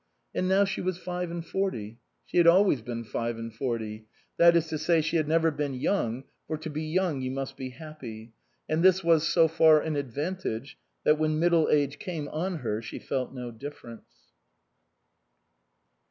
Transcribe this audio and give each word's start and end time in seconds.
And 0.33 0.47
now 0.47 0.65
she 0.65 0.81
was 0.81 0.97
five 0.97 1.29
and 1.29 1.45
forty; 1.45 1.99
she 2.25 2.37
had 2.37 2.47
always 2.47 2.81
been 2.81 3.03
five 3.03 3.37
and 3.37 3.53
forty; 3.53 4.07
that 4.37 4.55
is 4.55 4.65
to 4.69 4.79
say, 4.79 4.99
she 4.99 5.17
had 5.17 5.27
never 5.27 5.51
been 5.51 5.75
young, 5.75 6.23
for 6.47 6.57
to 6.57 6.71
be 6.71 6.81
young 6.81 7.21
you 7.21 7.29
must 7.29 7.55
be 7.55 7.69
happy. 7.69 8.33
And 8.67 8.81
this 8.81 9.03
was 9.03 9.27
so 9.27 9.47
far 9.47 9.79
an 9.79 9.95
advantage, 9.95 10.79
that 11.03 11.19
when 11.19 11.37
middle 11.37 11.69
age 11.69 11.99
came 11.99 12.27
on 12.29 12.55
her 12.65 12.81
she 12.81 12.97
felt 12.97 13.31
no 13.31 13.51
difference. 13.51 14.31